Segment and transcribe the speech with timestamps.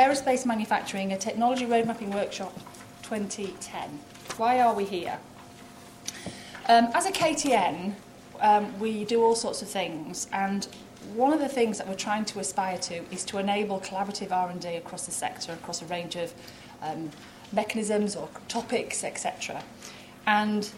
[0.00, 2.54] Aerospace Manufacturing, a Technology Roadmapping Workshop
[3.02, 4.00] 2010.
[4.38, 5.18] Why are we here?
[6.70, 7.92] Um, as a KTN,
[8.40, 10.66] um, we do all sorts of things, and
[11.14, 14.68] one of the things that we're trying to aspire to is to enable collaborative R&D
[14.76, 16.32] across the sector, across a range of
[16.80, 17.10] um,
[17.52, 19.62] mechanisms or topics, etc.
[20.26, 20.70] And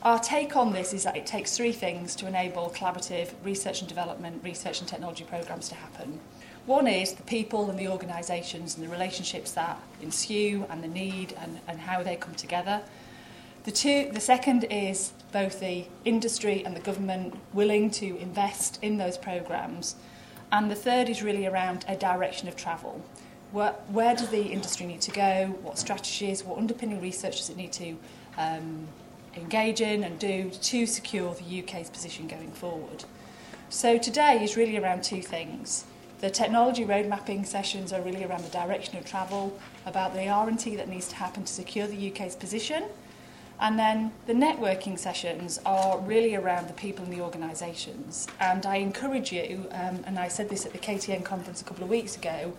[0.00, 3.88] our take on this is that it takes three things to enable collaborative research and
[3.90, 6.18] development, research and technology programs to happen.
[6.66, 11.34] One is the people and the organisations and the relationships that ensue and the need
[11.40, 12.82] and, and how they come together.
[13.64, 18.98] The, two, the second is both the industry and the government willing to invest in
[18.98, 19.96] those programs.
[20.52, 23.02] And the third is really around a direction of travel.
[23.52, 25.56] Where, where does the industry need to go?
[25.62, 27.96] What strategies, what underpinning research does it need to
[28.38, 28.86] um,
[29.36, 33.04] engage in and do to secure the UK's position going forward.
[33.68, 35.84] So today is really around two things.
[36.20, 40.76] The technology road mapping sessions are really around the direction of travel, about the R&T
[40.76, 42.84] that needs to happen to secure the UK's position.
[43.58, 48.26] And then the networking sessions are really around the people and the organisations.
[48.38, 51.84] And I encourage you, um, and I said this at the KTN conference a couple
[51.84, 52.52] of weeks ago,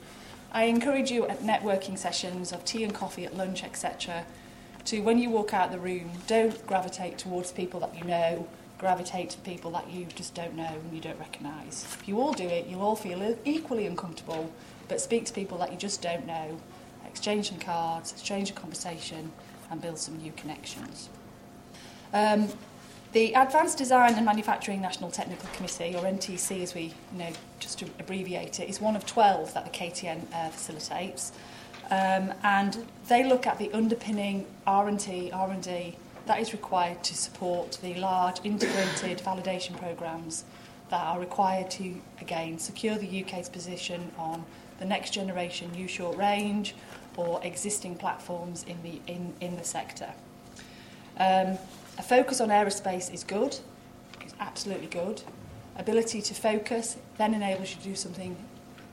[0.52, 4.26] I encourage you at networking sessions of tea and coffee at lunch, etc.,
[4.86, 8.48] to when you walk out the room, don't gravitate towards people that you know,
[8.82, 11.86] gravitate to people that you just don't know and you don't recognise.
[12.00, 14.52] If you all do it, you'll all feel equally uncomfortable,
[14.88, 16.60] but speak to people that you just don't know,
[17.06, 19.32] exchange some cards, exchange a conversation,
[19.70, 21.10] and build some new connections.
[22.12, 22.48] Um,
[23.14, 27.30] the Advanced Design and Manufacturing National Technical Committee, or NTC as we you know,
[27.60, 31.34] just to abbreviate it, is one of 12 that the KTN uh, facilitates.
[31.92, 37.96] Um, and they look at the underpinning R&T, R&D that is required to support the
[37.96, 40.46] large integrated validation programs
[40.90, 44.44] that are required to, again, secure the UK's position on
[44.80, 46.76] the next generation new short range
[47.16, 50.12] or existing platforms in the, in, in the sector.
[51.18, 51.58] Um,
[51.98, 53.58] a focus on aerospace is good,
[54.22, 55.22] it's absolutely good.
[55.78, 58.36] Ability to focus then enables you to do something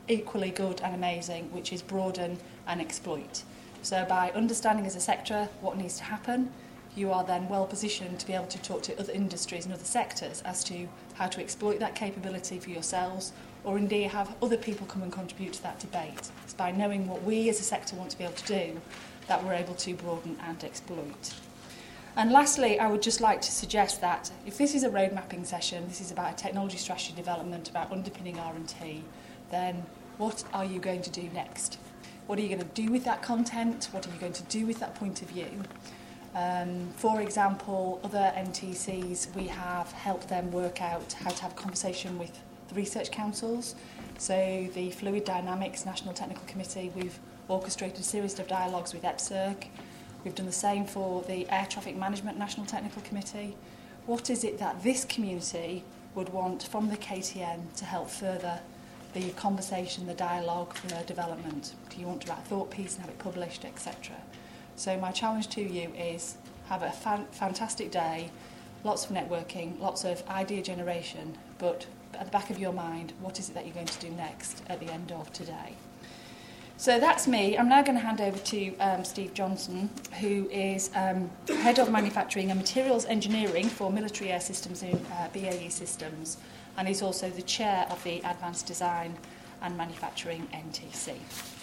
[0.08, 3.42] equally good and amazing, which is broaden and exploit.
[3.82, 6.50] So by understanding as a sector what needs to happen,
[6.96, 9.84] you are then well positioned to be able to talk to other industries and other
[9.84, 13.32] sectors as to how to exploit that capability for yourselves
[13.64, 16.30] or indeed have other people come and contribute to that debate.
[16.44, 18.80] It's by knowing what we as a sector want to be able to do
[19.26, 21.34] that we're able to broaden and exploit.
[22.16, 25.44] And lastly, I would just like to suggest that if this is a road mapping
[25.44, 29.04] session, this is about a technology strategy development, about underpinning R&T,
[29.50, 29.84] then
[30.16, 31.78] what are you going to do next?
[32.26, 33.88] What are you going to do with that content?
[33.92, 35.62] What are you going to do with that point of view?
[36.34, 41.54] Um, for example, other NTCs, we have helped them work out how to have a
[41.54, 43.74] conversation with the research councils.
[44.18, 47.18] So the Fluid Dynamics National Technical Committee, we've
[47.48, 49.68] orchestrated a series of dialogues with EPSRC.
[50.24, 53.56] We've done the same for the Air Traffic Management National Technical Committee.
[54.06, 55.84] What is it that this community
[56.14, 58.60] would want from the KTN to help further
[59.14, 61.74] the conversation, the dialogue, the development.
[61.88, 64.16] Do you want to write a thought piece and have it published, etc.
[64.78, 66.36] So my challenge to you is
[66.68, 68.30] have a fan fantastic day,
[68.84, 73.40] lots of networking, lots of idea generation, but at the back of your mind, what
[73.40, 75.74] is it that you're going to do next at the end of today?
[76.76, 77.58] So that's me.
[77.58, 79.90] I'm now going to hand over to um, Steve Johnson,
[80.20, 85.28] who is um, Head of Manufacturing and Materials Engineering for Military Air Systems in uh,
[85.32, 86.36] BAE Systems.
[86.76, 89.16] and he's also the chair of the Advanced Design
[89.60, 91.57] and Manufacturing NTC.